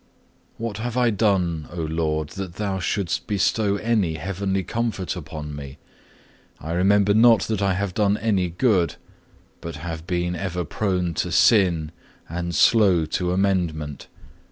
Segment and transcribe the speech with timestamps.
[0.57, 0.63] 2.
[0.63, 5.77] What have I done, O Lord, that Thou shouldst bestow any heavenly comfort upon me?
[6.59, 8.95] I remember not that I have done any good,
[9.61, 11.91] but have been ever prone to sin
[12.27, 14.07] and slow to amendment.